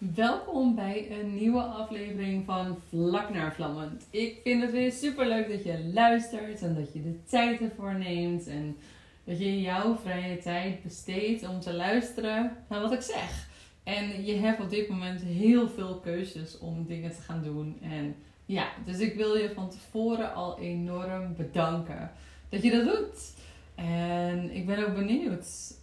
Welkom 0.00 0.74
bij 0.74 1.10
een 1.10 1.34
nieuwe 1.34 1.62
aflevering 1.62 2.44
van 2.44 2.78
Vlak 2.88 3.34
naar 3.34 3.54
Vlammend. 3.54 4.06
Ik 4.10 4.40
vind 4.42 4.62
het 4.62 4.70
weer 4.70 4.92
super 4.92 5.28
leuk 5.28 5.48
dat 5.48 5.64
je 5.64 5.90
luistert 5.92 6.62
en 6.62 6.74
dat 6.74 6.92
je 6.92 7.02
de 7.02 7.24
tijd 7.24 7.60
ervoor 7.60 7.94
neemt 7.94 8.46
en 8.46 8.76
dat 9.24 9.38
je 9.38 9.60
jouw 9.60 9.96
vrije 9.96 10.38
tijd 10.38 10.82
besteedt 10.82 11.48
om 11.48 11.60
te 11.60 11.72
luisteren 11.72 12.56
naar 12.68 12.80
wat 12.80 12.92
ik 12.92 13.00
zeg. 13.00 13.48
En 13.82 14.24
je 14.24 14.34
hebt 14.34 14.60
op 14.60 14.70
dit 14.70 14.88
moment 14.88 15.22
heel 15.22 15.68
veel 15.68 15.94
keuzes 15.94 16.58
om 16.58 16.86
dingen 16.86 17.10
te 17.10 17.20
gaan 17.20 17.42
doen. 17.42 17.76
En 17.82 18.14
ja, 18.46 18.68
dus 18.84 18.98
ik 18.98 19.14
wil 19.14 19.36
je 19.36 19.54
van 19.54 19.70
tevoren 19.70 20.34
al 20.34 20.58
enorm 20.58 21.34
bedanken 21.36 22.10
dat 22.48 22.62
je 22.62 22.70
dat 22.70 22.84
doet. 22.84 23.32
En 23.74 24.50
ik 24.54 24.66
ben 24.66 24.86
ook 24.88 24.94
benieuwd 24.94 25.78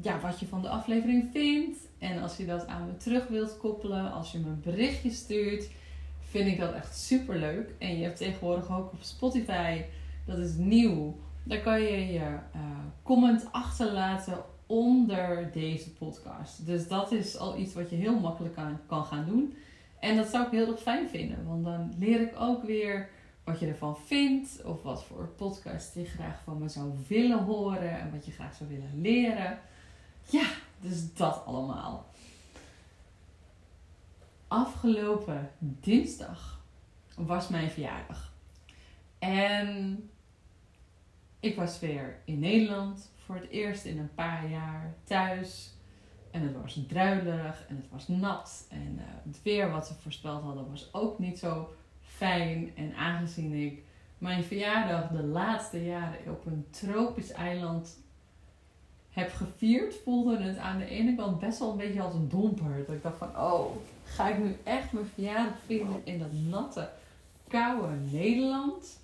ja, 0.00 0.20
wat 0.20 0.40
je 0.40 0.46
van 0.46 0.62
de 0.62 0.68
aflevering 0.68 1.28
vindt. 1.32 1.78
En 1.98 2.22
als 2.22 2.36
je 2.36 2.46
dat 2.46 2.66
aan 2.66 2.86
me 2.86 2.96
terug 2.96 3.28
wilt 3.28 3.56
koppelen, 3.56 4.12
als 4.12 4.32
je 4.32 4.38
me 4.38 4.48
een 4.48 4.60
berichtje 4.60 5.10
stuurt, 5.10 5.70
vind 6.20 6.46
ik 6.46 6.58
dat 6.58 6.74
echt 6.74 6.98
super 6.98 7.38
leuk. 7.38 7.74
En 7.78 7.98
je 7.98 8.04
hebt 8.04 8.16
tegenwoordig 8.16 8.70
ook 8.70 8.92
op 8.92 9.02
Spotify, 9.02 9.82
dat 10.26 10.38
is 10.38 10.54
nieuw. 10.56 11.16
Daar 11.42 11.60
kan 11.60 11.80
je 11.80 12.12
je 12.12 12.18
uh, 12.20 12.60
comment 13.02 13.48
achterlaten 13.52 14.44
onder 14.66 15.50
deze 15.52 15.92
podcast. 15.92 16.66
Dus 16.66 16.88
dat 16.88 17.12
is 17.12 17.38
al 17.38 17.58
iets 17.58 17.74
wat 17.74 17.90
je 17.90 17.96
heel 17.96 18.18
makkelijk 18.18 18.58
kan 18.86 19.04
gaan 19.04 19.24
doen. 19.26 19.54
En 20.00 20.16
dat 20.16 20.26
zou 20.26 20.44
ik 20.44 20.50
heel 20.50 20.70
erg 20.70 20.82
fijn 20.82 21.08
vinden, 21.08 21.46
want 21.46 21.64
dan 21.64 21.94
leer 21.98 22.20
ik 22.20 22.32
ook 22.38 22.62
weer 22.62 23.08
wat 23.44 23.60
je 23.60 23.66
ervan 23.66 23.96
vindt, 23.96 24.64
of 24.64 24.82
wat 24.82 25.04
voor 25.04 25.28
podcast 25.36 25.94
je 25.94 26.04
graag 26.04 26.42
van 26.44 26.58
me 26.58 26.68
zou 26.68 26.92
willen 27.08 27.44
horen 27.44 28.00
en 28.00 28.10
wat 28.10 28.26
je 28.26 28.32
graag 28.32 28.54
zou 28.54 28.70
willen 28.70 29.00
leren. 29.00 29.58
Ja, 30.30 30.46
dus 30.80 31.14
dat 31.14 31.42
allemaal. 31.44 32.06
Afgelopen 34.48 35.50
dinsdag 35.58 36.60
was 37.16 37.48
mijn 37.48 37.70
verjaardag. 37.70 38.32
En 39.18 40.10
ik 41.40 41.56
was 41.56 41.80
weer 41.80 42.20
in 42.24 42.38
Nederland 42.38 43.10
voor 43.24 43.34
het 43.34 43.48
eerst 43.48 43.84
in 43.84 43.98
een 43.98 44.14
paar 44.14 44.48
jaar 44.48 44.94
thuis. 45.04 45.74
En 46.30 46.42
het 46.42 46.62
was 46.62 46.80
druilerig 46.88 47.66
en 47.68 47.76
het 47.76 47.90
was 47.90 48.08
nat. 48.08 48.66
En 48.70 48.94
uh, 48.98 49.04
het 49.24 49.42
weer 49.42 49.70
wat 49.70 49.86
ze 49.86 49.94
voorspeld 49.94 50.42
hadden 50.42 50.70
was 50.70 50.94
ook 50.94 51.18
niet 51.18 51.38
zo 51.38 51.74
fijn. 52.00 52.76
En 52.76 52.94
aangezien 52.94 53.52
ik 53.52 53.82
mijn 54.18 54.44
verjaardag 54.44 55.08
de 55.08 55.22
laatste 55.22 55.84
jaren 55.84 56.18
op 56.32 56.46
een 56.46 56.66
tropisch 56.70 57.32
eiland 57.32 57.98
heb 59.16 59.32
gevierd, 59.32 59.94
voelde 60.04 60.42
het 60.42 60.58
aan 60.58 60.78
de 60.78 60.86
ene 60.86 61.14
kant 61.14 61.38
best 61.38 61.58
wel 61.58 61.70
een 61.70 61.76
beetje 61.76 62.02
als 62.02 62.14
een 62.14 62.28
domper. 62.28 62.84
Dat 62.86 62.94
ik 62.94 63.02
dacht 63.02 63.18
van, 63.18 63.28
oh, 63.28 63.76
ga 64.04 64.28
ik 64.28 64.38
nu 64.38 64.56
echt 64.64 64.92
mijn 64.92 65.06
verjaardag 65.14 65.54
vieren 65.66 66.00
in 66.04 66.18
dat 66.18 66.32
natte, 66.32 66.88
koude 67.48 67.94
Nederland? 68.10 68.98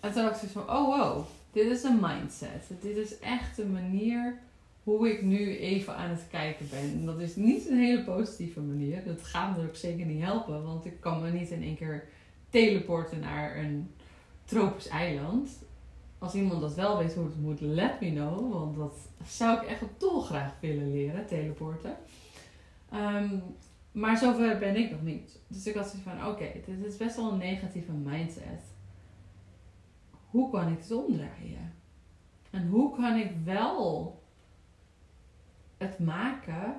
En 0.00 0.12
toen 0.12 0.22
dacht 0.22 0.42
ik 0.42 0.48
van, 0.48 0.62
oh 0.62 0.96
wow, 0.96 1.24
dit 1.52 1.66
is 1.66 1.82
een 1.82 1.98
mindset. 2.00 2.70
Dit 2.80 2.96
is 2.96 3.18
echt 3.18 3.58
een 3.58 3.72
manier 3.72 4.38
hoe 4.82 5.10
ik 5.10 5.22
nu 5.22 5.56
even 5.58 5.96
aan 5.96 6.10
het 6.10 6.26
kijken 6.30 6.68
ben. 6.70 6.80
En 6.80 7.06
dat 7.06 7.18
is 7.18 7.36
niet 7.36 7.68
een 7.68 7.78
hele 7.78 8.04
positieve 8.04 8.60
manier. 8.60 9.04
Dat 9.04 9.22
gaat 9.22 9.56
me 9.56 9.66
ook 9.66 9.76
zeker 9.76 10.06
niet 10.06 10.22
helpen, 10.22 10.64
want 10.64 10.84
ik 10.84 11.00
kan 11.00 11.22
me 11.22 11.30
niet 11.30 11.50
in 11.50 11.62
één 11.62 11.76
keer 11.76 12.04
teleporten 12.50 13.20
naar 13.20 13.56
een 13.56 13.90
tropisch 14.44 14.88
eiland. 14.88 15.50
Als 16.24 16.34
iemand 16.34 16.60
dat 16.60 16.74
wel 16.74 16.98
weet 16.98 17.14
hoe 17.14 17.24
het 17.24 17.40
moet, 17.40 17.60
let 17.60 18.00
me 18.00 18.10
know. 18.10 18.52
Want 18.52 18.76
dat 18.76 19.08
zou 19.26 19.62
ik 19.62 19.68
echt 19.68 19.82
dolgraag 19.98 20.52
willen 20.60 20.92
leren, 20.92 21.26
teleporten. 21.26 21.96
Um, 22.94 23.42
maar 23.92 24.18
zover 24.18 24.58
ben 24.58 24.76
ik 24.76 24.90
nog 24.90 25.02
niet. 25.02 25.38
Dus 25.48 25.66
ik 25.66 25.74
had 25.74 25.86
zoiets 25.86 26.08
van, 26.08 26.26
oké, 26.26 26.44
dit 26.66 26.84
is 26.84 26.96
best 26.96 27.16
wel 27.16 27.32
een 27.32 27.38
negatieve 27.38 27.92
mindset. 27.92 28.62
Hoe 30.30 30.50
kan 30.50 30.72
ik 30.72 30.78
het 30.78 30.92
omdraaien? 30.92 31.74
En 32.50 32.68
hoe 32.68 32.96
kan 32.96 33.16
ik 33.16 33.30
wel 33.44 34.22
het 35.76 35.98
maken 35.98 36.74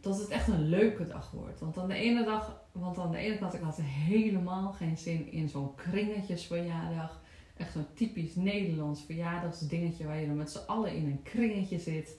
dat 0.00 0.18
het 0.18 0.28
echt 0.28 0.48
een 0.48 0.68
leuke 0.68 1.06
dag 1.06 1.30
wordt? 1.30 1.60
Want 1.60 1.78
aan 1.78 1.88
de 1.88 1.94
ene 1.94 2.24
dag, 2.24 2.60
want 2.72 2.98
aan 2.98 3.10
de 3.10 3.18
ene 3.18 3.38
kant 3.38 3.54
ik 3.54 3.60
had 3.60 3.80
helemaal 3.82 4.72
geen 4.72 4.98
zin 4.98 5.32
in 5.32 5.48
zo'n 5.48 5.74
kringetjesverjaardag 5.74 7.20
echt 7.58 7.72
zo'n 7.72 7.94
typisch 7.94 8.34
Nederlands 8.34 9.02
verjaardagsdingetje 9.02 10.06
waar 10.06 10.20
je 10.20 10.26
dan 10.26 10.36
met 10.36 10.50
z'n 10.50 10.66
allen 10.66 10.94
in 10.94 11.06
een 11.06 11.22
kringetje 11.22 11.78
zit. 11.78 12.16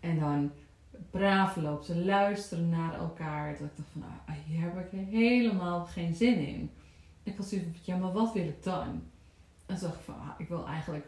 En 0.00 0.18
dan 0.18 0.50
braaf 1.10 1.56
loopt 1.56 1.86
te 1.86 1.96
luisteren 1.96 2.68
naar 2.68 2.94
elkaar. 2.94 3.52
Dat 3.58 3.68
ik 3.68 3.76
dacht 3.76 3.88
van, 3.92 4.02
ah, 4.26 4.34
hier 4.46 4.60
heb 4.60 4.92
ik 4.92 5.08
helemaal 5.10 5.84
geen 5.84 6.14
zin 6.14 6.46
in. 6.46 6.70
Ik 7.22 7.36
had 7.36 7.46
zoiets 7.46 7.84
ja, 7.84 7.96
maar 7.96 8.12
wat 8.12 8.32
wil 8.32 8.44
ik 8.44 8.62
dan? 8.62 9.02
En 9.66 9.76
toen 9.76 9.88
dacht 9.88 9.94
ik 9.94 10.04
van, 10.04 10.14
ah, 10.14 10.30
ik 10.38 10.48
wil 10.48 10.66
eigenlijk 10.66 11.06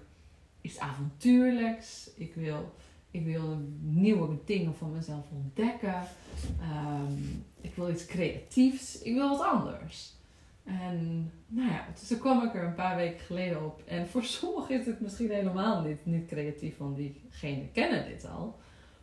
iets 0.60 0.78
avontuurlijks. 0.78 2.10
Ik 2.16 2.34
wil, 2.34 2.74
ik 3.10 3.24
wil 3.24 3.58
nieuwe 3.80 4.38
dingen 4.44 4.74
van 4.74 4.92
mezelf 4.92 5.24
ontdekken. 5.32 6.02
Ehm, 6.60 7.12
ik 7.60 7.74
wil 7.74 7.90
iets 7.90 8.06
creatiefs. 8.06 9.02
Ik 9.02 9.14
wil 9.14 9.28
wat 9.28 9.46
anders. 9.46 10.14
En 10.64 11.30
nou 11.46 11.70
ja, 11.70 11.86
dus 11.92 12.08
toen 12.08 12.18
kwam 12.18 12.44
ik 12.44 12.54
er 12.54 12.64
een 12.64 12.74
paar 12.74 12.96
weken 12.96 13.20
geleden 13.20 13.64
op. 13.64 13.82
En 13.86 14.08
voor 14.08 14.24
sommigen 14.40 14.80
is 14.80 14.86
het 14.86 15.00
misschien 15.00 15.30
helemaal 15.30 15.82
niet, 15.82 16.06
niet 16.06 16.26
creatief, 16.26 16.76
want 16.76 16.96
diegenen 16.96 17.72
kennen 17.72 18.04
dit 18.04 18.28
al. 18.28 18.58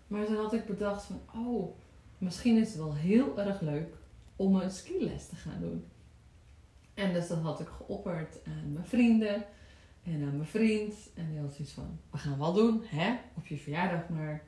Maar 0.07 0.25
toen 0.25 0.35
had 0.35 0.53
ik 0.53 0.65
bedacht 0.65 1.03
van, 1.03 1.21
oh, 1.35 1.75
misschien 2.17 2.57
is 2.57 2.67
het 2.67 2.77
wel 2.77 2.95
heel 2.95 3.39
erg 3.39 3.61
leuk 3.61 3.93
om 4.35 4.55
een 4.55 4.71
skiles 4.71 5.27
te 5.27 5.35
gaan 5.35 5.59
doen. 5.59 5.85
En 6.93 7.13
dus 7.13 7.27
dat 7.27 7.41
had 7.41 7.59
ik 7.59 7.67
geopperd 7.67 8.37
aan 8.45 8.73
mijn 8.73 8.85
vrienden 8.85 9.45
en 10.03 10.23
aan 10.23 10.37
mijn 10.37 10.49
vriend. 10.49 10.93
En 11.15 11.29
die 11.31 11.39
had 11.39 11.53
zoiets 11.53 11.73
van, 11.73 11.99
we 12.11 12.17
gaan 12.17 12.37
wel 12.37 12.53
doen, 12.53 12.81
hè, 12.85 13.15
op 13.35 13.45
je 13.45 13.57
verjaardag, 13.57 14.09
maar 14.09 14.43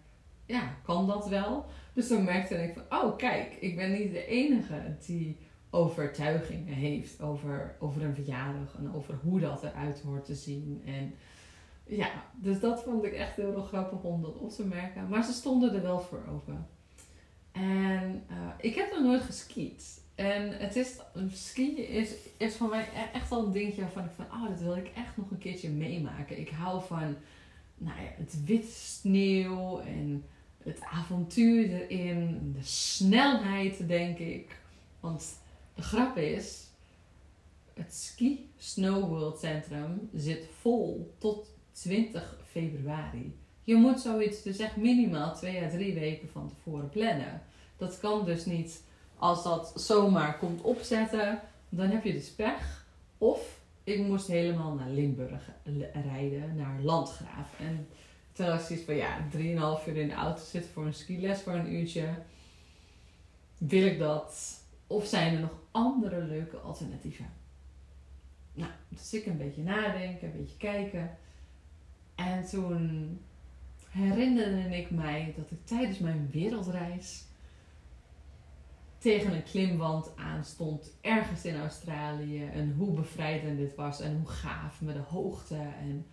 ja, 0.46 0.76
kan 0.84 1.08
dat 1.08 1.28
wel? 1.28 1.66
Dus 1.94 2.08
toen 2.08 2.24
merkte 2.24 2.56
ik 2.56 2.74
van, 2.74 3.00
oh 3.00 3.18
kijk, 3.18 3.54
ik 3.60 3.76
ben 3.76 3.92
niet 3.92 4.12
de 4.12 4.26
enige 4.26 4.96
die 5.06 5.38
overtuigingen 5.72 6.74
heeft 6.74 7.22
over, 7.22 7.76
over 7.80 8.04
een 8.04 8.16
verjaardag 8.16 8.76
en 8.78 8.94
over 8.94 9.16
hoe 9.24 9.40
dat 9.40 9.64
eruit 9.64 10.02
hoort 10.02 10.26
te 10.26 10.36
zien. 10.36 10.82
En 10.86 11.14
ja, 11.84 12.10
dus 12.36 12.60
dat 12.60 12.84
vond 12.84 13.04
ik 13.04 13.14
echt 13.14 13.36
heel 13.36 13.62
grappig 13.62 14.04
om 14.04 14.22
dat 14.22 14.38
op 14.38 14.50
te 14.50 14.66
merken. 14.66 15.08
Maar 15.08 15.24
ze 15.24 15.32
stonden 15.32 15.74
er 15.74 15.82
wel 15.82 16.00
voor 16.00 16.24
open. 16.30 16.68
En 17.52 18.24
uh, 18.32 18.38
ik 18.58 18.76
heb 18.76 18.92
nog 18.92 19.04
nooit 19.04 19.22
geskiet. 19.22 20.02
En 20.16 20.58
het 20.58 20.76
is, 20.76 21.00
skiën 21.32 21.88
is, 21.88 22.14
is 22.38 22.56
voor 22.56 22.70
mij 22.70 22.88
e-, 22.96 23.18
echt 23.18 23.32
al 23.32 23.46
een 23.46 23.52
dingetje 23.52 23.82
waarvan 23.82 24.06
ik 24.06 24.12
van, 24.16 24.26
oh, 24.26 24.48
dat 24.50 24.60
wil 24.60 24.76
ik 24.76 24.92
echt 24.96 25.18
nog 25.18 25.32
een 25.32 25.38
keertje 25.38 25.70
meemaken. 25.70 26.40
Ik 26.40 26.50
hou 26.50 26.82
van, 26.84 27.16
nou 27.78 28.02
ja, 28.02 28.08
het 28.16 28.46
wit 28.46 28.66
sneeuw 28.66 29.80
en 29.80 30.26
het 30.64 30.82
avontuur 30.82 31.90
erin, 31.90 32.52
de 32.58 32.64
snelheid, 32.64 33.88
denk 33.88 34.18
ik. 34.18 34.60
Want 35.00 35.40
de 35.76 35.82
grap 35.82 36.18
is, 36.18 36.68
het 37.74 37.94
Ski 37.94 38.52
Snow 38.58 39.10
World 39.10 39.40
Centrum 39.40 40.10
zit 40.14 40.48
vol 40.60 41.16
tot 41.18 41.48
20 41.72 42.38
februari. 42.52 43.36
Je 43.64 43.76
moet 43.76 44.00
zoiets 44.00 44.42
dus 44.42 44.58
echt 44.58 44.76
minimaal 44.76 45.36
twee 45.36 45.64
à 45.64 45.70
drie 45.70 45.94
weken 45.94 46.30
van 46.30 46.50
tevoren 46.50 46.90
plannen. 46.90 47.42
Dat 47.78 48.00
kan 48.00 48.26
dus 48.26 48.46
niet 48.46 48.84
als 49.18 49.44
dat 49.44 49.74
zomaar 49.76 50.38
komt 50.38 50.62
opzetten, 50.62 51.42
dan 51.70 51.90
heb 51.90 52.04
je 52.04 52.14
dus 52.14 52.30
pech. 52.30 52.86
Of 53.18 53.60
ik 53.84 54.00
moest 54.00 54.28
helemaal 54.28 54.74
naar 54.74 54.90
Limburg 54.90 55.50
rijden, 56.06 56.56
naar 56.56 56.80
Landgraaf. 56.82 57.60
En 57.60 57.88
toen 58.32 58.46
was 58.46 58.70
ik 58.70 58.86
van 58.86 58.96
ja, 58.96 59.18
3,5 59.32 59.88
uur 59.88 59.98
in 59.98 60.08
de 60.08 60.14
auto 60.14 60.44
zitten 60.44 60.72
voor 60.72 60.86
een 60.86 60.94
skiles 60.94 61.42
voor 61.42 61.54
een 61.54 61.74
uurtje. 61.74 62.10
Wil 63.58 63.86
ik 63.86 64.00
dat? 64.00 64.61
Of 64.92 65.06
zijn 65.06 65.34
er 65.34 65.40
nog 65.40 65.60
andere 65.72 66.24
leuke 66.24 66.58
alternatieven? 66.58 67.30
Nou, 68.54 68.72
dus 68.90 69.14
ik 69.14 69.26
een 69.26 69.38
beetje 69.38 69.64
nadenken, 69.64 70.28
een 70.28 70.38
beetje 70.38 70.58
kijken. 70.58 71.18
En 72.16 72.46
toen 72.46 73.20
herinnerde 73.90 74.78
ik 74.78 74.92
mij 74.92 75.34
dat 75.38 75.52
ik 75.52 75.66
tijdens 75.66 76.00
mijn 76.00 76.30
wereldreis 76.32 77.26
tegen 78.98 79.34
een 79.34 79.44
klimwand 79.44 80.18
aanstond, 80.18 80.92
ergens 81.02 81.46
in 81.46 81.60
Australië. 81.60 82.46
En 82.46 82.74
hoe 82.78 82.94
bevrijdend 82.94 83.58
dit 83.58 83.76
was 83.76 84.00
en 84.00 84.18
hoe 84.18 84.28
gaaf 84.28 84.82
met 84.82 84.96
de 84.96 85.02
hoogte 85.02 85.56
en 85.56 86.06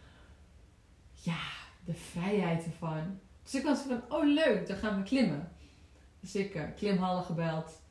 ja, 1.13 1.43
de 1.85 1.95
vrijheid 1.95 2.65
ervan. 2.65 3.19
Dus 3.43 3.55
ik 3.55 3.65
was 3.65 3.81
van, 3.81 4.03
oh 4.09 4.25
leuk, 4.25 4.67
dan 4.67 4.77
gaan 4.77 4.97
we 4.97 5.03
klimmen. 5.03 5.53
Dus 6.21 6.35
ik 6.35 6.55
uh, 6.55 6.63
klimhallen 6.77 7.25
gebeld. 7.25 7.87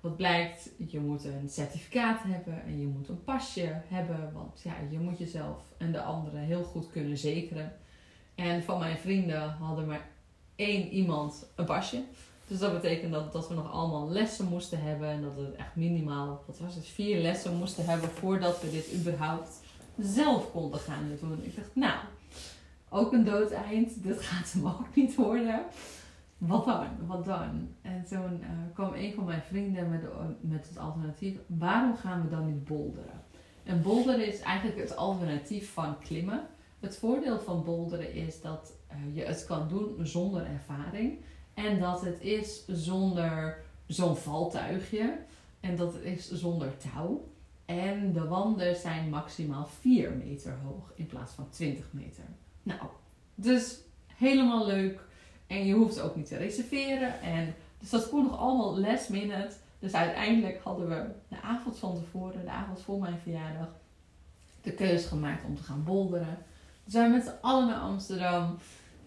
Wat 0.00 0.16
blijkt, 0.16 0.70
je 0.76 1.00
moet 1.00 1.24
een 1.24 1.48
certificaat 1.48 2.20
hebben 2.22 2.62
en 2.64 2.80
je 2.80 2.86
moet 2.86 3.08
een 3.08 3.24
pasje 3.24 3.80
hebben. 3.88 4.30
Want 4.32 4.60
ja, 4.62 4.74
je 4.90 4.98
moet 4.98 5.18
jezelf 5.18 5.62
en 5.78 5.92
de 5.92 6.00
anderen 6.02 6.40
heel 6.40 6.62
goed 6.62 6.90
kunnen 6.90 7.18
zekeren. 7.18 7.72
En 8.34 8.62
van 8.62 8.78
mijn 8.78 8.98
vrienden 8.98 9.50
hadden 9.50 9.86
maar 9.86 10.06
één 10.56 10.88
iemand 10.88 11.46
een 11.54 11.64
pasje. 11.64 12.02
Dus 12.46 12.58
dat 12.58 12.72
betekent 12.72 13.12
dat, 13.12 13.32
dat 13.32 13.48
we 13.48 13.54
nog 13.54 13.72
allemaal 13.72 14.08
lessen 14.08 14.48
moesten 14.48 14.82
hebben. 14.82 15.08
En 15.08 15.22
dat 15.22 15.34
we 15.34 15.52
echt 15.56 15.76
minimaal, 15.76 16.42
wat 16.46 16.58
was 16.58 16.74
het, 16.74 16.86
vier 16.86 17.20
lessen 17.20 17.56
moesten 17.56 17.84
hebben 17.84 18.10
voordat 18.10 18.60
we 18.60 18.70
dit 18.70 18.94
überhaupt 18.94 19.60
zelf 19.98 20.50
konden 20.50 20.80
gaan 20.80 21.18
doen. 21.20 21.40
Ik 21.42 21.56
dacht, 21.56 21.70
nou, 21.72 21.98
ook 22.88 23.12
een 23.12 23.24
doodeind. 23.24 24.02
Dit 24.02 24.22
gaat 24.28 24.52
hem 24.52 24.66
ook 24.66 24.94
niet 24.94 25.14
worden. 25.14 25.60
Wat 26.38 26.64
dan? 26.64 26.86
Wat 27.06 27.24
dan? 27.24 27.68
En 27.82 28.04
toen 28.04 28.40
uh, 28.40 28.48
kwam 28.74 28.94
een 28.94 29.12
van 29.12 29.24
mijn 29.24 29.42
vrienden 29.42 29.90
met, 29.90 30.02
met 30.40 30.68
het 30.68 30.78
alternatief. 30.78 31.38
Waarom 31.46 31.96
gaan 31.96 32.22
we 32.22 32.28
dan 32.28 32.46
niet 32.46 32.64
boulderen? 32.64 33.22
En 33.64 33.82
boulderen 33.82 34.26
is 34.26 34.40
eigenlijk 34.40 34.78
het 34.78 34.96
alternatief 34.96 35.72
van 35.72 35.98
klimmen. 35.98 36.46
Het 36.80 36.96
voordeel 36.96 37.40
van 37.40 37.64
boulderen 37.64 38.12
is 38.12 38.40
dat 38.40 38.72
uh, 38.92 39.16
je 39.16 39.24
het 39.24 39.44
kan 39.44 39.68
doen 39.68 40.06
zonder 40.06 40.46
ervaring. 40.46 41.18
En 41.54 41.78
dat 41.78 42.00
het 42.00 42.20
is 42.20 42.66
zonder 42.66 43.64
zo'n 43.86 44.16
valtuigje. 44.16 45.18
En 45.60 45.76
dat 45.76 45.92
het 45.92 46.02
is 46.02 46.30
zonder 46.30 46.76
touw. 46.76 47.28
En 47.64 48.12
de 48.12 48.28
wanden 48.28 48.76
zijn 48.76 49.08
maximaal 49.08 49.66
4 49.66 50.12
meter 50.12 50.58
hoog 50.64 50.92
in 50.94 51.06
plaats 51.06 51.32
van 51.32 51.48
20 51.50 51.92
meter. 51.92 52.24
Nou, 52.62 52.80
dus 53.34 53.80
helemaal 54.06 54.66
leuk. 54.66 55.07
En 55.48 55.66
je 55.66 55.74
hoeft 55.74 56.00
ook 56.00 56.16
niet 56.16 56.26
te 56.26 56.36
reserveren. 56.36 57.20
En, 57.20 57.54
dus 57.78 57.90
dat 57.90 58.08
kon 58.08 58.24
nog 58.24 58.38
allemaal 58.38 58.80
last 58.80 59.08
minute. 59.08 59.50
Dus 59.78 59.94
uiteindelijk 59.94 60.60
hadden 60.62 60.88
we 60.88 61.04
de 61.28 61.40
avond 61.40 61.78
van 61.78 61.94
tevoren, 61.94 62.44
de 62.44 62.50
avond 62.50 62.82
voor 62.82 62.98
mijn 62.98 63.18
verjaardag, 63.22 63.68
de 64.62 64.72
keuze 64.72 65.08
gemaakt 65.08 65.44
om 65.44 65.56
te 65.56 65.62
gaan 65.62 65.84
bolderen. 65.84 66.38
We 66.84 66.90
zijn 66.90 67.10
met 67.10 67.24
z'n 67.24 67.38
allen 67.40 67.66
naar 67.66 67.80
Amsterdam. 67.80 68.58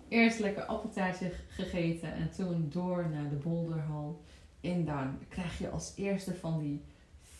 Eerst 0.07 0.39
lekker 0.39 0.63
appeltaartje 0.63 1.31
gegeten 1.47 2.13
en 2.13 2.31
toen 2.31 2.69
door 2.69 3.09
naar 3.09 3.29
de 3.29 3.35
bolderhal. 3.35 4.21
En 4.61 4.85
dan 4.85 5.17
krijg 5.29 5.57
je 5.57 5.69
als 5.69 5.94
eerste 5.95 6.35
van 6.35 6.59
die 6.59 6.81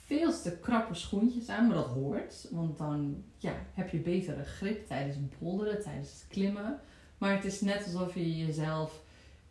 veel 0.06 0.42
te 0.42 0.58
krappe 0.58 0.94
schoentjes 0.94 1.50
aan, 1.50 1.68
maar 1.68 1.76
dat 1.76 1.88
hoort. 1.88 2.48
Want 2.52 2.78
dan 2.78 3.24
ja, 3.38 3.54
heb 3.74 3.90
je 3.90 3.98
betere 3.98 4.44
grip 4.44 4.88
tijdens 4.88 5.16
het 5.16 5.40
bolderen, 5.40 5.82
tijdens 5.82 6.12
het 6.12 6.26
klimmen. 6.28 6.80
Maar 7.22 7.36
het 7.36 7.46
is 7.46 7.62
net 7.62 7.84
alsof 7.86 8.14
je 8.14 8.38
jezelf 8.38 9.02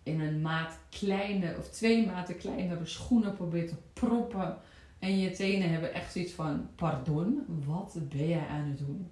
in 0.02 0.20
een 0.20 0.40
maat 0.40 0.78
kleine 0.88 1.56
of 1.58 1.68
twee 1.68 2.06
maten 2.06 2.36
kleinere 2.36 2.86
schoenen 2.86 3.36
probeert 3.36 3.68
te 3.68 3.74
proppen. 3.92 4.56
En 4.98 5.18
je 5.18 5.30
tenen 5.30 5.70
hebben 5.70 5.94
echt 5.94 6.12
zoiets 6.12 6.32
van: 6.32 6.68
pardon, 6.74 7.44
wat 7.66 7.98
ben 8.08 8.28
jij 8.28 8.46
aan 8.46 8.68
het 8.68 8.78
doen? 8.78 9.08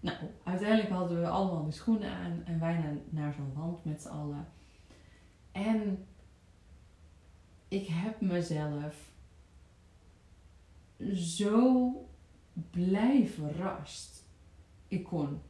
Nou, 0.00 0.16
uiteindelijk 0.44 0.90
hadden 0.90 1.20
we 1.20 1.28
allemaal 1.28 1.64
die 1.64 1.72
schoenen 1.72 2.10
aan 2.10 2.42
en 2.44 2.60
wij 2.60 3.00
naar, 3.08 3.32
zo'n 3.32 3.52
wand 3.54 3.84
met 3.84 4.02
z'n 4.02 4.08
allen. 4.08 4.48
En 5.52 6.06
ik 7.68 7.86
heb 7.86 8.20
mezelf 8.20 8.96
zo 11.14 11.90
blij 12.70 13.26
verrast. 13.26 14.24
Ik 14.88 15.04
kon 15.04 15.40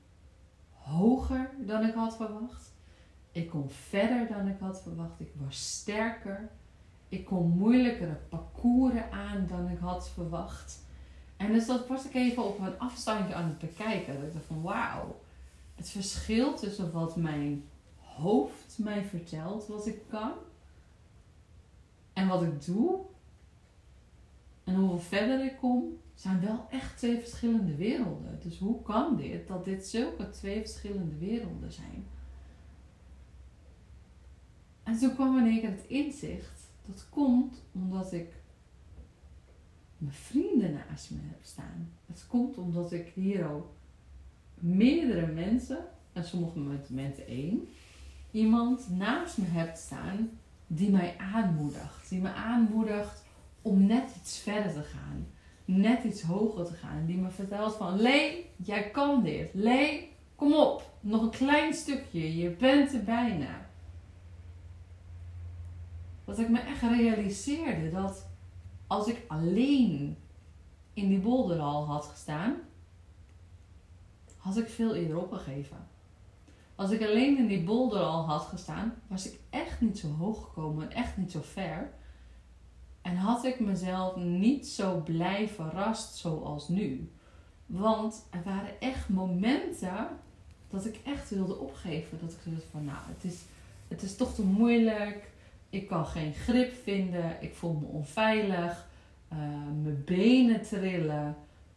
hoger 0.88 1.50
dan 1.58 1.84
ik 1.84 1.94
had 1.94 2.16
verwacht. 2.16 2.72
Ik 3.32 3.50
kon 3.50 3.70
verder 3.70 4.26
dan 4.26 4.48
ik 4.48 4.58
had 4.60 4.82
verwacht. 4.82 5.20
Ik 5.20 5.32
was 5.34 5.70
sterker. 5.70 6.48
Ik 7.08 7.24
kon 7.24 7.48
moeilijkere 7.48 8.18
parcours 8.28 8.94
aan 9.10 9.46
dan 9.48 9.68
ik 9.68 9.78
had 9.78 10.08
verwacht. 10.08 10.86
En 11.36 11.52
dus 11.52 11.66
dat 11.66 11.86
was 11.86 12.04
ik 12.04 12.14
even 12.14 12.44
op 12.44 12.58
een 12.58 12.78
afstandje 12.78 13.34
aan 13.34 13.48
het 13.48 13.58
bekijken. 13.58 14.14
Dat 14.14 14.22
ik 14.22 14.32
dacht 14.32 14.44
van 14.44 14.62
wauw. 14.62 15.20
Het 15.74 15.90
verschil 15.90 16.54
tussen 16.54 16.92
wat 16.92 17.16
mijn 17.16 17.64
hoofd 17.96 18.78
mij 18.78 19.04
vertelt 19.04 19.66
wat 19.66 19.86
ik 19.86 20.00
kan. 20.08 20.32
En 22.12 22.28
wat 22.28 22.42
ik 22.42 22.64
doe. 22.64 23.00
En 24.68 24.74
hoeveel 24.74 24.98
verder 24.98 25.44
ik 25.44 25.56
kom. 25.56 25.96
Zijn 26.14 26.40
wel 26.40 26.66
echt 26.70 26.96
twee 26.96 27.18
verschillende 27.18 27.74
werelden. 27.74 28.38
Dus 28.42 28.58
hoe 28.58 28.82
kan 28.82 29.16
dit? 29.16 29.48
Dat 29.48 29.64
dit 29.64 29.86
zulke 29.86 30.30
twee 30.30 30.60
verschillende 30.60 31.16
werelden 31.16 31.72
zijn. 31.72 32.06
En 34.82 34.98
toen 34.98 35.14
kwam 35.14 35.46
één 35.46 35.60
keer 35.60 35.70
het 35.70 35.84
inzicht. 35.86 36.70
Dat 36.86 37.06
komt 37.10 37.62
omdat 37.72 38.12
ik 38.12 38.32
mijn 39.98 40.14
vrienden 40.14 40.72
naast 40.72 41.10
me 41.10 41.18
heb 41.20 41.40
staan. 41.42 41.92
Het 42.06 42.26
komt 42.26 42.58
omdat 42.58 42.92
ik 42.92 43.12
hier 43.14 43.50
ook 43.50 43.66
meerdere 44.54 45.26
mensen, 45.26 45.78
en 46.12 46.24
sommige 46.24 46.58
momenten 46.58 47.26
één, 47.26 47.68
iemand 48.30 48.90
naast 48.90 49.38
me 49.38 49.44
heb 49.44 49.76
staan 49.76 50.30
die 50.66 50.90
mij 50.90 51.16
aanmoedigt. 51.18 52.08
Die 52.08 52.20
me 52.20 52.32
aanmoedigt 52.32 53.26
om 53.62 53.86
net 53.86 54.10
iets 54.16 54.38
verder 54.38 54.72
te 54.72 54.82
gaan. 54.82 55.26
Net 55.64 56.04
iets 56.04 56.22
hoger 56.22 56.64
te 56.64 56.74
gaan. 56.74 57.06
Die 57.06 57.18
me 57.18 57.30
vertelt 57.30 57.74
van, 57.74 58.00
Lee, 58.00 58.50
jij 58.56 58.90
kan 58.90 59.22
dit. 59.22 59.50
Lee, 59.52 60.12
kom 60.34 60.54
op. 60.54 60.92
Nog 61.00 61.22
een 61.22 61.30
klein 61.30 61.74
stukje. 61.74 62.36
Je 62.36 62.50
bent 62.50 62.92
er 62.92 63.04
bijna. 63.04 63.66
Dat 66.24 66.38
ik 66.38 66.48
me 66.48 66.58
echt 66.60 66.82
realiseerde 66.82 67.90
dat 67.90 68.26
als 68.86 69.06
ik 69.06 69.24
alleen 69.28 70.16
in 70.92 71.08
die 71.08 71.18
bolderhal 71.18 71.86
had 71.86 72.04
gestaan, 72.04 72.56
had 74.36 74.56
ik 74.56 74.68
veel 74.68 74.94
eerder 74.94 75.18
opgegeven. 75.18 75.86
Als 76.74 76.90
ik 76.90 77.02
alleen 77.02 77.38
in 77.38 77.46
die 77.46 77.64
bolderhal 77.64 78.26
had 78.26 78.42
gestaan, 78.42 78.94
was 79.06 79.26
ik 79.26 79.40
echt 79.50 79.80
niet 79.80 79.98
zo 79.98 80.08
hoog 80.08 80.44
gekomen, 80.44 80.90
echt 80.90 81.16
niet 81.16 81.32
zo 81.32 81.40
ver. 81.42 81.92
En 83.08 83.16
had 83.16 83.44
ik 83.44 83.60
mezelf 83.60 84.16
niet 84.16 84.66
zo 84.66 85.00
blij 85.04 85.48
verrast 85.48 86.16
zoals 86.16 86.68
nu. 86.68 87.10
Want 87.66 88.26
er 88.30 88.42
waren 88.44 88.80
echt 88.80 89.08
momenten 89.08 90.08
dat 90.70 90.86
ik 90.86 91.00
echt 91.04 91.30
wilde 91.30 91.58
opgeven. 91.58 92.18
Dat 92.20 92.32
ik 92.32 92.38
dacht 92.44 92.64
van, 92.70 92.84
nou, 92.84 92.98
het 93.06 93.32
is, 93.32 93.40
het 93.88 94.02
is 94.02 94.16
toch 94.16 94.34
te 94.34 94.42
moeilijk. 94.42 95.30
Ik 95.70 95.88
kan 95.88 96.06
geen 96.06 96.34
grip 96.34 96.72
vinden. 96.82 97.36
Ik 97.40 97.54
voel 97.54 97.72
me 97.72 97.86
onveilig. 97.86 98.86
Uh, 99.32 99.38
mijn 99.82 100.02
benen 100.04 100.62
trillen. 100.62 101.36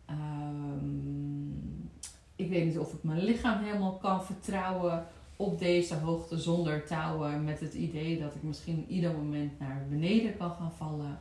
Um, 0.09 1.91
ik 2.35 2.49
weet 2.49 2.65
niet 2.65 2.79
of 2.79 2.93
ik 2.93 3.03
mijn 3.03 3.23
lichaam 3.23 3.63
helemaal 3.63 3.97
kan 3.97 4.25
vertrouwen 4.25 5.05
op 5.41 5.59
deze 5.59 5.95
hoogte 5.95 6.39
zonder 6.39 6.85
touwen. 6.85 7.43
Met 7.43 7.59
het 7.59 7.73
idee 7.73 8.19
dat 8.19 8.35
ik 8.35 8.43
misschien 8.43 8.85
ieder 8.87 9.11
moment 9.11 9.59
naar 9.59 9.85
beneden 9.89 10.37
kan 10.37 10.51
gaan 10.51 10.71
vallen. 10.77 11.19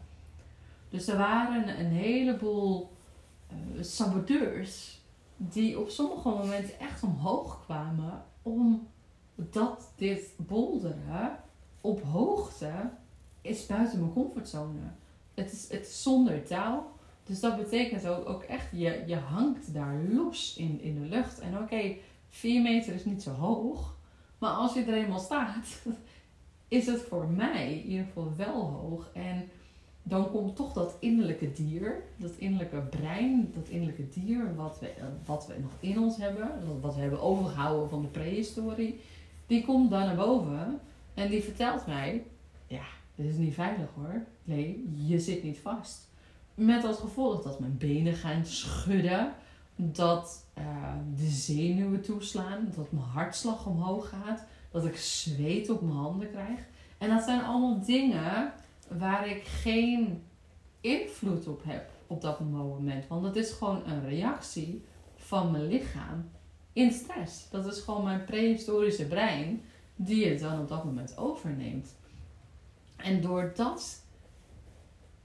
Dus 0.88 1.08
er 1.08 1.16
waren 1.16 1.80
een 1.80 1.92
heleboel 1.92 2.90
uh, 3.52 3.82
saboteurs 3.82 5.00
die 5.36 5.78
op 5.78 5.88
sommige 5.88 6.28
momenten 6.28 6.78
echt 6.78 7.02
omhoog 7.02 7.64
kwamen 7.64 8.22
omdat 8.42 9.92
dit 9.96 10.32
boulderen 10.36 11.38
op 11.80 12.02
hoogte 12.02 12.90
is 13.40 13.66
buiten 13.66 14.00
mijn 14.00 14.12
comfortzone. 14.12 14.80
Het 15.34 15.52
is, 15.52 15.68
het 15.68 15.86
zonder 15.86 16.44
touw. 16.44 16.90
Dus 17.24 17.40
dat 17.40 17.56
betekent 17.56 18.06
ook, 18.06 18.28
ook 18.28 18.42
echt, 18.42 18.66
je, 18.72 19.02
je 19.06 19.16
hangt 19.16 19.74
daar 19.74 19.94
los 20.08 20.56
in, 20.56 20.80
in 20.80 21.00
de 21.00 21.08
lucht. 21.08 21.38
En 21.38 21.54
oké, 21.54 21.62
okay, 21.62 22.00
4 22.28 22.62
meter 22.62 22.94
is 22.94 23.04
niet 23.04 23.22
zo 23.22 23.30
hoog. 23.30 23.98
Maar 24.40 24.50
als 24.50 24.74
je 24.74 24.82
er 24.82 24.94
eenmaal 24.94 25.18
staat, 25.18 25.82
is 26.68 26.86
het 26.86 27.00
voor 27.00 27.28
mij 27.28 27.72
in 27.72 27.90
ieder 27.90 28.04
geval 28.04 28.32
wel 28.36 28.62
hoog. 28.62 29.10
En 29.12 29.48
dan 30.02 30.30
komt 30.30 30.56
toch 30.56 30.72
dat 30.72 30.96
innerlijke 30.98 31.52
dier, 31.52 32.02
dat 32.16 32.30
innerlijke 32.38 32.80
brein, 32.80 33.52
dat 33.54 33.68
innerlijke 33.68 34.08
dier 34.08 34.54
wat 34.56 34.78
we, 34.80 34.92
wat 35.24 35.46
we 35.46 35.54
nog 35.60 35.70
in 35.80 35.98
ons 35.98 36.16
hebben, 36.16 36.80
wat 36.80 36.94
we 36.94 37.00
hebben 37.00 37.22
overgehouden 37.22 37.88
van 37.88 38.02
de 38.02 38.08
prehistorie, 38.08 39.00
die 39.46 39.64
komt 39.64 39.90
dan 39.90 40.04
naar 40.04 40.16
boven 40.16 40.80
en 41.14 41.30
die 41.30 41.42
vertelt 41.42 41.86
mij, 41.86 42.24
ja, 42.66 42.84
dit 43.14 43.26
is 43.26 43.36
niet 43.36 43.54
veilig 43.54 43.88
hoor. 43.94 44.22
Nee, 44.44 44.88
je 45.06 45.18
zit 45.18 45.42
niet 45.42 45.58
vast. 45.58 46.08
Met 46.54 46.84
als 46.84 46.98
gevolg 46.98 47.42
dat 47.42 47.60
mijn 47.60 47.76
benen 47.78 48.14
gaan 48.14 48.46
schudden, 48.46 49.34
dat 49.76 50.44
uh, 50.60 50.92
de 51.16 51.28
zenuwen 51.28 52.02
toeslaan, 52.02 52.72
dat 52.76 52.92
mijn 52.92 53.04
hartslag 53.04 53.66
omhoog 53.66 54.08
gaat, 54.08 54.44
dat 54.70 54.84
ik 54.84 54.96
zweet 54.96 55.70
op 55.70 55.80
mijn 55.80 55.96
handen 55.96 56.30
krijg. 56.30 56.60
En 56.98 57.08
dat 57.08 57.22
zijn 57.22 57.42
allemaal 57.44 57.80
dingen 57.84 58.52
waar 58.88 59.28
ik 59.28 59.42
geen 59.42 60.22
invloed 60.80 61.46
op 61.46 61.62
heb 61.64 61.90
op 62.06 62.20
dat 62.20 62.40
moment. 62.40 63.06
Want 63.06 63.22
dat 63.22 63.36
is 63.36 63.50
gewoon 63.50 63.86
een 63.86 64.08
reactie 64.08 64.84
van 65.16 65.50
mijn 65.50 65.66
lichaam 65.66 66.30
in 66.72 66.92
stress. 66.92 67.48
Dat 67.50 67.66
is 67.66 67.80
gewoon 67.80 68.04
mijn 68.04 68.24
prehistorische 68.24 69.06
brein 69.06 69.62
die 69.96 70.26
het 70.26 70.40
dan 70.40 70.60
op 70.60 70.68
dat 70.68 70.84
moment 70.84 71.16
overneemt. 71.16 71.96
En 72.96 73.20
doordat 73.20 74.02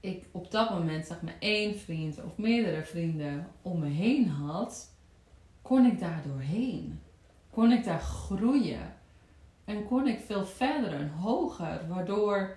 ik 0.00 0.24
op 0.30 0.50
dat 0.50 0.70
moment 0.70 1.06
zeg 1.06 1.22
maar 1.22 1.36
één 1.38 1.78
vriend 1.78 2.24
of 2.24 2.36
meerdere 2.36 2.84
vrienden 2.84 3.48
om 3.62 3.78
me 3.78 3.88
heen 3.88 4.28
had, 4.28 4.94
kon 5.66 5.86
ik 5.86 6.00
daar 6.00 6.22
doorheen. 6.26 7.00
Kon 7.50 7.72
ik 7.72 7.84
daar 7.84 8.00
groeien. 8.00 8.94
En 9.64 9.84
kon 9.84 10.06
ik 10.06 10.20
veel 10.20 10.46
verder 10.46 10.92
en 10.92 11.10
hoger, 11.10 11.88
waardoor 11.88 12.56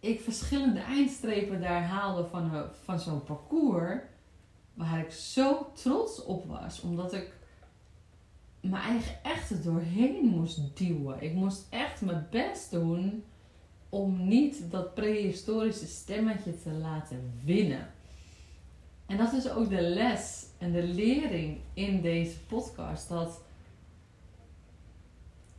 ik 0.00 0.20
verschillende 0.20 0.80
eindstrepen 0.80 1.60
daar 1.60 1.82
haalde 1.82 2.24
van, 2.24 2.70
van 2.84 3.00
zo'n 3.00 3.24
parcours. 3.24 4.00
Waar 4.74 4.98
ik 4.98 5.10
zo 5.10 5.66
trots 5.72 6.24
op 6.24 6.46
was. 6.46 6.80
Omdat 6.80 7.12
ik 7.12 7.32
mijn 8.60 8.82
eigen 8.82 9.16
echt 9.22 9.64
doorheen 9.64 10.26
moest 10.26 10.76
duwen. 10.76 11.22
Ik 11.22 11.34
moest 11.34 11.66
echt 11.70 12.00
mijn 12.00 12.26
best 12.30 12.70
doen 12.70 13.24
om 13.88 14.26
niet 14.28 14.70
dat 14.70 14.94
prehistorische 14.94 15.86
stemmetje 15.86 16.62
te 16.62 16.70
laten 16.70 17.32
winnen. 17.44 17.92
En 19.06 19.16
dat 19.16 19.32
is 19.32 19.50
ook 19.50 19.68
de 19.68 19.80
les 19.80 20.41
en 20.62 20.72
de 20.72 20.82
lering 20.82 21.58
in 21.74 22.00
deze 22.00 22.38
podcast. 22.38 23.08
Dat 23.08 23.40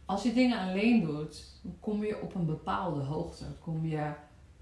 als 0.06 0.24
je 0.24 0.34
dingen 0.34 0.60
alleen 0.60 1.02
doet, 1.02 1.62
kom 1.80 2.04
je 2.04 2.22
op 2.22 2.36
een 2.36 2.46
bepaalde 2.46 3.02
hoogte. 3.02 3.46
Kom 3.62 3.86
je 3.86 4.12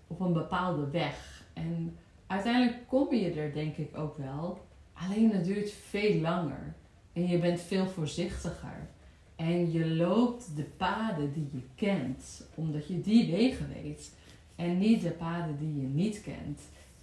op 0.08 0.20
een 0.20 0.34
bepaalde 0.34 0.90
weg. 0.90 1.44
En 1.54 1.98
uiteindelijk 2.28 2.88
kom 2.88 3.16
je 3.16 3.32
er 3.32 3.54
denk 3.54 3.78
ik 3.78 3.98
ook 3.98 4.18
wel. 4.18 4.66
Alleen 4.94 5.32
het 5.32 5.46
duurt 5.46 5.72
veel 5.72 6.22
langer. 6.22 6.74
En 7.14 7.28
je 7.28 7.40
bent 7.40 7.62
veel 7.62 7.88
voorzichtiger. 7.88 8.90
En 9.36 9.72
je 9.72 9.88
loopt 9.88 10.56
de 10.56 10.64
paden 10.64 11.34
die 11.34 11.50
je 11.52 11.64
kent, 11.76 12.48
omdat 12.56 12.88
je 12.88 13.02
die 13.02 13.32
wegen 13.32 13.70
weet. 13.84 14.16
En 14.56 14.78
niet 14.78 15.02
de 15.02 15.12
paden 15.12 15.58
die 15.58 15.82
je 15.82 15.88
niet 15.88 16.22
kent. 16.22 16.62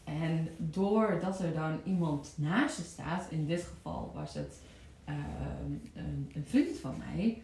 En 0.09 0.49
doordat 0.57 1.41
er 1.41 1.53
dan 1.53 1.81
iemand 1.85 2.33
naast 2.37 2.77
je 2.77 2.83
staat, 2.83 3.31
in 3.31 3.47
dit 3.47 3.63
geval 3.63 4.13
was 4.15 4.35
het 4.35 4.61
ehm, 5.05 5.73
een, 6.35 6.45
vriend 6.45 6.79
van 6.79 6.95
mij. 6.99 7.43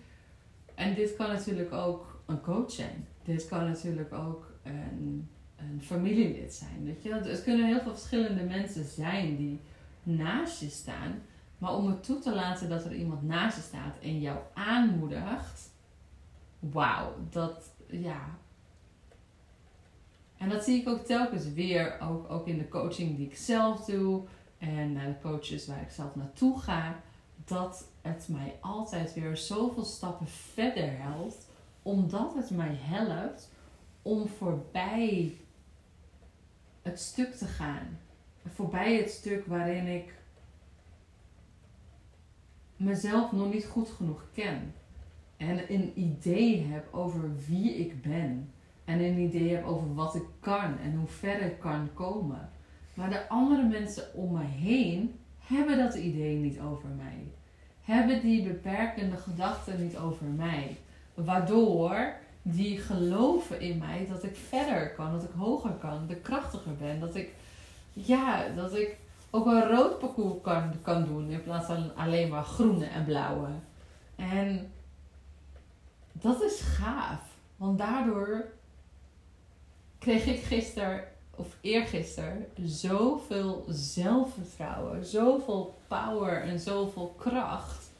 En 0.75 0.95
dit 0.95 1.17
kan 1.17 1.29
natuurlijk 1.29 1.73
ook 1.73 2.23
een 2.27 2.41
coach 2.41 2.71
zijn. 2.71 3.07
Dit 3.23 3.49
kan 3.49 3.65
natuurlijk 3.65 4.13
ook 4.13 4.53
een, 4.63 5.29
een 5.57 5.83
familielid 5.83 6.55
zijn. 6.55 6.85
Weet 6.85 7.03
je? 7.03 7.13
Het 7.13 7.43
kunnen 7.43 7.67
heel 7.67 7.81
veel 7.81 7.93
verschillende 7.93 8.43
mensen 8.43 8.85
zijn 8.85 9.37
die 9.37 9.61
naast 10.03 10.61
je 10.61 10.69
staan. 10.69 11.23
Maar 11.59 11.75
om 11.75 11.87
het 11.87 12.05
toe 12.05 12.19
te 12.19 12.35
laten 12.35 12.69
dat 12.69 12.85
er 12.85 12.95
iemand 12.95 13.23
naast 13.23 13.57
je 13.57 13.63
staat 13.63 13.99
en 14.03 14.21
jou 14.21 14.39
aanmoedigt. 14.55 15.71
Wauw, 16.59 17.13
dat 17.31 17.71
ja. 17.89 18.39
En 20.45 20.51
dat 20.51 20.65
zie 20.65 20.81
ik 20.81 20.89
ook 20.89 21.05
telkens 21.05 21.53
weer, 21.53 22.01
ook, 22.01 22.31
ook 22.31 22.47
in 22.47 22.59
de 22.59 22.69
coaching 22.69 23.17
die 23.17 23.27
ik 23.27 23.37
zelf 23.37 23.85
doe 23.85 24.23
en 24.59 24.93
naar 24.93 25.07
de 25.07 25.21
coaches 25.23 25.67
waar 25.67 25.81
ik 25.81 25.91
zelf 25.91 26.15
naartoe 26.15 26.61
ga, 26.61 27.01
dat 27.45 27.89
het 28.01 28.29
mij 28.29 28.57
altijd 28.61 29.15
weer 29.15 29.37
zoveel 29.37 29.85
stappen 29.85 30.27
verder 30.29 30.99
helpt, 30.99 31.47
omdat 31.83 32.35
het 32.35 32.51
mij 32.51 32.79
helpt 32.81 33.51
om 34.03 34.29
voorbij 34.29 35.37
het 36.83 37.01
stuk 37.01 37.35
te 37.35 37.47
gaan. 37.47 37.99
Voorbij 38.55 38.97
het 38.97 39.11
stuk 39.11 39.47
waarin 39.47 39.87
ik 39.87 40.15
mezelf 42.77 43.33
nog 43.33 43.53
niet 43.53 43.67
goed 43.67 43.89
genoeg 43.89 44.25
ken. 44.33 44.75
En 45.37 45.73
een 45.73 45.93
idee 45.95 46.63
heb 46.63 46.95
over 46.95 47.37
wie 47.49 47.75
ik 47.75 48.03
ben. 48.03 48.54
En 48.95 49.01
een 49.01 49.19
idee 49.19 49.55
heb 49.55 49.67
over 49.67 49.95
wat 49.95 50.15
ik 50.15 50.25
kan 50.41 50.79
en 50.79 50.95
hoe 50.95 51.07
ver 51.07 51.41
ik 51.41 51.59
kan 51.59 51.89
komen. 51.95 52.49
Maar 52.95 53.11
de 53.11 53.29
andere 53.29 53.63
mensen 53.63 54.05
om 54.15 54.33
me 54.33 54.45
heen 54.45 55.19
hebben 55.39 55.79
dat 55.79 55.95
idee 55.95 56.37
niet 56.37 56.61
over 56.61 56.89
mij. 56.89 57.33
Hebben 57.83 58.21
die 58.21 58.43
beperkende 58.43 59.17
gedachten 59.17 59.83
niet 59.83 59.97
over 59.97 60.27
mij. 60.27 60.77
Waardoor 61.15 62.13
die 62.43 62.79
geloven 62.79 63.61
in 63.61 63.79
mij 63.79 64.07
dat 64.11 64.25
ik 64.25 64.37
verder 64.37 64.91
kan, 64.91 65.13
dat 65.13 65.23
ik 65.23 65.35
hoger 65.37 65.73
kan, 65.73 66.07
dat 66.07 66.17
ik 66.17 66.23
krachtiger 66.23 66.77
ben, 66.77 67.01
dat 67.01 67.15
ik, 67.15 67.33
ja, 67.93 68.49
dat 68.49 68.75
ik 68.75 68.97
ook 69.31 69.47
een 69.47 69.69
rood 69.69 69.99
parcours 69.99 70.43
kan, 70.43 70.73
kan 70.83 71.05
doen 71.05 71.31
in 71.31 71.43
plaats 71.43 71.67
van 71.67 71.97
alleen 71.97 72.29
maar 72.29 72.45
groene 72.45 72.87
en 72.87 73.05
blauwe. 73.05 73.49
En 74.17 74.73
dat 76.13 76.43
is 76.43 76.61
gaaf, 76.61 77.21
want 77.57 77.79
daardoor 77.79 78.53
kreeg 80.05 80.27
ik 80.27 80.43
gisteren 80.43 81.05
of 81.37 81.57
eergisteren 81.61 82.47
zoveel 82.63 83.65
zelfvertrouwen, 83.69 85.05
zoveel 85.05 85.75
power 85.89 86.43
en 86.43 86.61
zoveel 86.61 87.15
kracht. 87.19 87.91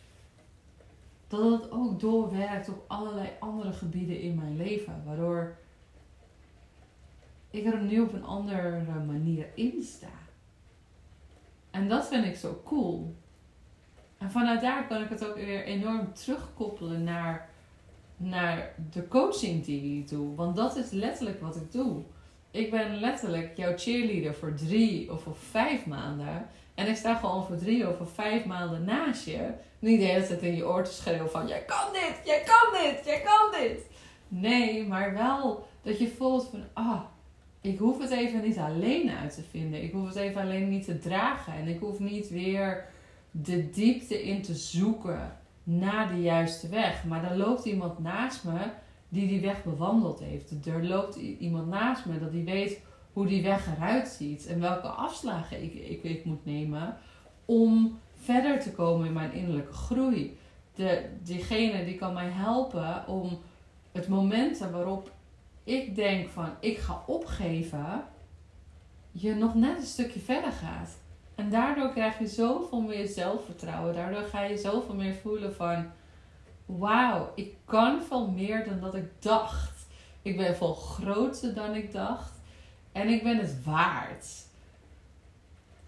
Dat 1.29 1.63
het 1.63 1.71
ook 1.71 2.01
doorwerkt 2.01 2.69
op 2.69 2.85
allerlei 2.87 3.29
andere 3.39 3.73
gebieden 3.73 4.21
in 4.21 4.35
mijn 4.35 4.57
leven. 4.57 5.03
Waardoor 5.07 5.57
ik 7.51 7.67
er 7.67 7.81
nu 7.81 8.01
op 8.01 8.13
een 8.13 8.25
andere 8.25 8.81
manier 9.07 9.47
in 9.55 9.83
sta. 9.83 10.19
En 11.71 11.89
dat 11.89 12.09
vind 12.09 12.25
ik 12.25 12.37
zo 12.37 12.61
cool. 12.65 13.15
En 14.19 14.31
vanuit 14.31 14.61
daar 14.61 14.87
kan 14.87 15.03
ik 15.03 15.09
het 15.09 15.25
ook 15.25 15.35
weer 15.35 15.65
enorm 15.65 16.13
terugkoppelen 16.13 17.05
naar, 17.05 17.49
naar 18.17 18.75
de 18.91 19.09
coaching 19.09 19.65
die 19.65 19.99
ik 19.99 20.09
doe. 20.09 20.35
Want 20.35 20.57
dat 20.57 20.77
is 20.77 20.91
letterlijk 20.91 21.41
wat 21.41 21.57
ik 21.57 21.73
doe. 21.73 22.03
Ik 22.51 22.71
ben 22.71 23.01
letterlijk 23.01 23.57
jouw 23.57 23.77
cheerleader 23.77 24.35
voor 24.35 24.55
drie 24.55 25.13
of 25.13 25.23
voor 25.23 25.37
vijf 25.37 25.87
maanden. 25.87 26.47
En 26.75 26.89
ik 26.89 26.97
sta 26.97 27.15
gewoon 27.15 27.47
voor 27.47 27.57
drie 27.57 27.89
of 27.89 27.97
voor 27.97 28.09
vijf 28.09 28.45
maanden 28.45 28.85
naast 28.85 29.25
je. 29.25 29.51
Niet 29.79 30.01
de 30.01 30.07
hele 30.07 30.27
tijd 30.27 30.43
in 30.43 30.57
je 30.57 30.67
oor 30.67 30.85
te 30.85 30.93
schreeuwen 30.93 31.31
van... 31.31 31.49
Jij 31.49 31.65
kan 31.65 31.93
dit, 31.93 32.21
jij 32.25 32.43
kan 32.43 32.83
dit, 32.83 33.05
jij 33.05 33.21
kan 33.21 33.61
dit. 33.61 33.81
Nee, 34.29 34.87
maar 34.87 35.15
wel 35.15 35.67
dat 35.83 35.99
je 35.99 36.09
voelt 36.09 36.49
van... 36.51 36.65
Ah, 36.73 37.01
ik 37.61 37.79
hoef 37.79 38.01
het 38.01 38.11
even 38.11 38.43
niet 38.43 38.59
alleen 38.59 39.11
uit 39.11 39.35
te 39.35 39.43
vinden. 39.51 39.83
Ik 39.83 39.93
hoef 39.93 40.07
het 40.07 40.17
even 40.17 40.41
alleen 40.41 40.69
niet 40.69 40.85
te 40.85 40.99
dragen. 40.99 41.55
En 41.55 41.69
ik 41.69 41.81
hoef 41.81 41.99
niet 41.99 42.29
weer 42.29 42.85
de 43.31 43.71
diepte 43.71 44.23
in 44.23 44.43
te 44.43 44.55
zoeken 44.55 45.39
naar 45.65 46.09
de 46.09 46.23
juiste 46.23 46.69
weg. 46.69 47.05
Maar 47.05 47.31
er 47.31 47.37
loopt 47.37 47.65
iemand 47.65 47.99
naast 47.99 48.45
me 48.45 48.71
die 49.09 49.29
die 49.29 49.41
weg 49.41 49.65
bewandeld 49.65 50.21
heeft. 50.21 50.67
Er 50.67 50.85
loopt 50.85 51.17
iemand 51.17 51.69
naast 51.69 52.07
me 52.07 52.19
dat 52.19 52.33
die 52.33 52.45
weet 52.45 52.81
hoe 53.13 53.27
die 53.27 53.43
weg 53.43 53.67
eruit 53.77 54.09
ziet. 54.09 54.47
En 54.47 54.61
welke 54.61 54.87
afslagen 54.87 55.63
ik, 55.63 56.03
ik, 56.03 56.25
moet 56.25 56.45
nemen 56.45 56.97
om 57.45 57.99
verder 58.15 58.61
te 58.61 58.73
komen 58.73 59.07
in 59.07 59.13
mijn 59.13 59.33
innerlijke 59.33 59.73
groei. 59.73 60.39
De, 60.75 61.09
diegene 61.23 61.85
die 61.85 61.95
kan 61.95 62.13
mij 62.13 62.29
helpen 62.29 63.09
om 63.09 63.39
het 63.93 64.09
momenten 64.09 64.73
waarop 64.73 65.13
ik 65.65 65.95
denk 65.95 66.29
van 66.29 66.51
ik 66.61 66.79
ga 66.79 67.03
opgeven, 67.07 68.05
je 69.11 69.35
nog 69.35 69.55
net 69.55 69.77
een 69.77 69.83
stukje 69.87 70.21
verder 70.21 70.53
gaat. 70.53 70.99
En 71.35 71.51
daardoor 71.51 71.91
krijg 71.91 72.19
je 72.19 72.27
zoveel 72.27 72.81
meer 72.81 73.07
zelfvertrouwen. 73.07 73.95
Daardoor 73.95 74.23
ga 74.23 74.43
je 74.43 74.57
zoveel 74.57 74.95
meer 74.95 75.15
voelen 75.15 75.55
van 75.55 75.91
wauw, 76.67 77.33
ik 77.35 77.55
kan 77.65 78.03
veel 78.03 78.31
meer 78.31 78.65
dan 78.65 78.81
dat 78.81 78.95
ik 78.95 79.23
dacht. 79.23 79.87
Ik 80.23 80.37
ben 80.37 80.57
veel 80.57 80.75
groter 80.75 81.55
dan 81.55 81.75
ik 81.75 81.93
dacht. 81.93 82.33
En 82.93 83.09
ik 83.09 83.23
ben 83.23 83.39
het 83.39 83.65
waard. 83.65 84.27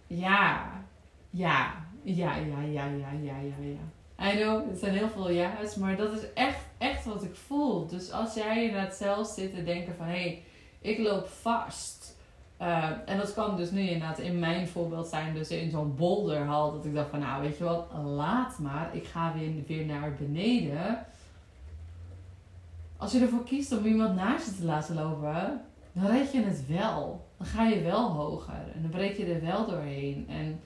Ja, 0.06 0.70
ja, 1.30 1.74
ja, 2.02 2.36
ja, 2.36 2.60
ja, 2.60 2.84
ja, 2.84 3.10
ja, 3.22 3.38
ja, 3.38 3.54
ja. 3.60 4.30
I 4.30 4.36
know, 4.36 4.68
het 4.68 4.78
zijn 4.78 4.94
heel 4.94 5.08
veel 5.08 5.32
ja's, 5.32 5.74
maar 5.74 5.96
dat 5.96 6.12
is 6.12 6.32
echt, 6.34 6.60
echt 6.78 7.04
wat 7.04 7.24
ik 7.24 7.34
voel. 7.34 7.86
Dus 7.86 8.10
als 8.10 8.34
jij 8.34 8.64
inderdaad 8.64 8.94
zelf 8.94 9.26
zit 9.26 9.54
te 9.54 9.64
denken 9.64 9.96
van, 9.96 10.06
hé, 10.06 10.12
hey, 10.12 10.42
ik 10.80 10.98
loop 10.98 11.28
vast. 11.28 11.95
Uh, 12.60 12.88
en 13.06 13.18
dat 13.18 13.34
kan 13.34 13.56
dus 13.56 13.70
nu 13.70 13.80
inderdaad 13.80 14.18
in 14.18 14.38
mijn 14.38 14.68
voorbeeld 14.68 15.06
zijn, 15.06 15.34
dus 15.34 15.48
in 15.48 15.70
zo'n 15.70 15.94
boulderhal, 15.96 16.72
dat 16.72 16.84
ik 16.84 16.94
dacht 16.94 17.10
van, 17.10 17.18
nou 17.18 17.42
weet 17.42 17.58
je 17.58 17.64
wat, 17.64 17.86
laat 18.04 18.58
maar, 18.58 18.94
ik 18.94 19.04
ga 19.04 19.32
weer, 19.38 19.50
weer 19.66 19.86
naar 19.86 20.12
beneden. 20.18 21.06
Als 22.96 23.12
je 23.12 23.20
ervoor 23.20 23.44
kiest 23.44 23.78
om 23.78 23.84
iemand 23.84 24.14
naast 24.14 24.46
je 24.46 24.56
te 24.56 24.64
laten 24.64 24.94
lopen, 24.94 25.60
dan 25.92 26.06
red 26.06 26.32
je 26.32 26.42
het 26.42 26.66
wel. 26.66 27.26
Dan 27.36 27.46
ga 27.46 27.66
je 27.66 27.82
wel 27.82 28.10
hoger 28.10 28.72
en 28.75 28.82
dan 28.82 28.90
breek 28.90 29.16
je 29.16 29.25
er 29.25 29.44
wel 29.44 29.66
doorheen. 29.66 30.26
En 30.28 30.60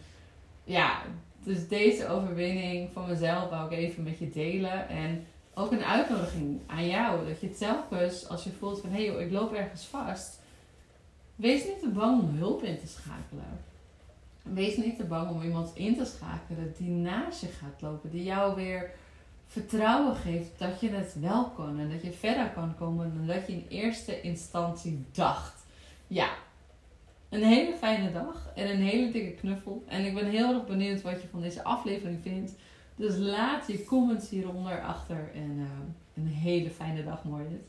ja, 0.65 1.03
dus 1.45 1.69
deze 1.69 2.09
overwinning 2.09 2.91
van 2.93 3.09
mezelf 3.09 3.51
wou 3.51 3.73
ik 3.73 3.79
even 3.79 4.03
met 4.03 4.19
je 4.19 4.31
delen. 4.31 4.89
En 4.89 5.27
ook 5.55 5.73
een 5.73 5.85
uitnodiging 5.85 6.61
aan 6.67 6.87
jou. 6.87 7.29
Dat 7.29 7.41
je 7.41 7.79
dus, 7.91 8.29
als 8.29 8.45
je 8.45 8.51
voelt 8.51 8.81
van 8.81 8.91
hé 8.91 9.07
hey 9.07 9.25
ik 9.25 9.33
loop 9.33 9.53
ergens 9.53 9.85
vast. 9.85 10.40
Wees 11.41 11.65
niet 11.65 11.81
te 11.81 11.89
bang 11.89 12.23
om 12.23 12.37
hulp 12.37 12.63
in 12.63 12.79
te 12.79 12.87
schakelen. 12.87 13.61
Wees 14.43 14.77
niet 14.77 14.97
te 14.97 15.05
bang 15.05 15.31
om 15.31 15.43
iemand 15.43 15.71
in 15.75 15.97
te 15.97 16.05
schakelen 16.05 16.75
die 16.79 16.91
naast 16.91 17.41
je 17.41 17.47
gaat 17.47 17.81
lopen. 17.81 18.11
Die 18.11 18.23
jou 18.23 18.55
weer 18.55 18.91
vertrouwen 19.47 20.17
geeft 20.17 20.59
dat 20.59 20.81
je 20.81 20.89
het 20.89 21.17
wel 21.21 21.45
kan. 21.45 21.79
En 21.79 21.91
dat 21.91 22.03
je 22.03 22.13
verder 22.13 22.51
kan 22.51 22.75
komen 22.77 23.13
dan 23.17 23.27
dat 23.27 23.47
je 23.47 23.53
in 23.53 23.67
eerste 23.69 24.21
instantie 24.21 25.05
dacht. 25.13 25.65
Ja, 26.07 26.29
een 27.29 27.43
hele 27.43 27.77
fijne 27.77 28.13
dag 28.13 28.53
en 28.55 28.71
een 28.71 28.83
hele 28.83 29.11
dikke 29.11 29.35
knuffel. 29.35 29.85
En 29.87 30.05
ik 30.05 30.15
ben 30.15 30.27
heel 30.27 30.55
erg 30.55 30.67
benieuwd 30.67 31.03
wat 31.03 31.23
je 31.23 31.29
van 31.29 31.41
deze 31.41 31.65
aflevering 31.65 32.19
vindt. 32.23 32.53
Dus 32.97 33.17
laat 33.17 33.67
je 33.67 33.85
comments 33.85 34.29
hieronder 34.29 34.83
achter 34.83 35.31
en 35.35 35.59
uh, 35.59 35.67
een 36.15 36.27
hele 36.27 36.71
fijne 36.71 37.05
dag, 37.05 37.25
mooi 37.25 37.45
dit. 37.49 37.65